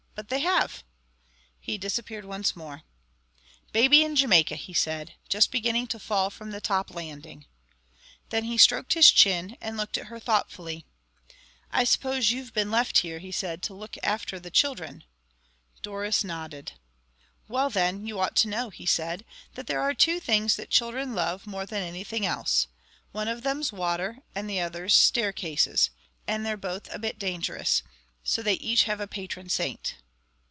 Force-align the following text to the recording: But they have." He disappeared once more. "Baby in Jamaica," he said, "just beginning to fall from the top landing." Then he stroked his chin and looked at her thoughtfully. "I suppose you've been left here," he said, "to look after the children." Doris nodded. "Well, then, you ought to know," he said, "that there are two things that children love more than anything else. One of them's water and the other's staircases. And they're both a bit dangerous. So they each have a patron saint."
But 0.13 0.29
they 0.29 0.41
have." 0.41 0.83
He 1.59 1.79
disappeared 1.79 2.25
once 2.25 2.55
more. 2.55 2.83
"Baby 3.71 4.03
in 4.03 4.15
Jamaica," 4.15 4.55
he 4.55 4.73
said, 4.73 5.15
"just 5.29 5.49
beginning 5.51 5.87
to 5.87 5.97
fall 5.99 6.29
from 6.29 6.51
the 6.51 6.61
top 6.61 6.93
landing." 6.93 7.47
Then 8.29 8.43
he 8.43 8.55
stroked 8.57 8.93
his 8.93 9.09
chin 9.09 9.57
and 9.59 9.77
looked 9.77 9.97
at 9.97 10.07
her 10.07 10.19
thoughtfully. 10.19 10.85
"I 11.71 11.85
suppose 11.85 12.29
you've 12.29 12.53
been 12.53 12.69
left 12.69 12.99
here," 12.99 13.17
he 13.17 13.31
said, 13.31 13.63
"to 13.63 13.73
look 13.73 13.97
after 14.03 14.39
the 14.39 14.51
children." 14.51 15.05
Doris 15.81 16.23
nodded. 16.23 16.73
"Well, 17.47 17.71
then, 17.71 18.05
you 18.05 18.19
ought 18.19 18.35
to 18.37 18.47
know," 18.47 18.69
he 18.69 18.85
said, 18.85 19.25
"that 19.55 19.65
there 19.65 19.81
are 19.81 19.95
two 19.95 20.19
things 20.19 20.55
that 20.55 20.69
children 20.69 21.15
love 21.15 21.47
more 21.47 21.65
than 21.65 21.81
anything 21.81 22.27
else. 22.27 22.67
One 23.11 23.27
of 23.29 23.41
them's 23.41 23.73
water 23.73 24.19
and 24.35 24.47
the 24.47 24.59
other's 24.59 24.93
staircases. 24.93 25.89
And 26.27 26.45
they're 26.45 26.57
both 26.57 26.93
a 26.93 26.99
bit 26.99 27.17
dangerous. 27.17 27.81
So 28.23 28.43
they 28.43 28.53
each 28.55 28.83
have 28.83 28.99
a 29.01 29.07
patron 29.07 29.49
saint." 29.49 29.95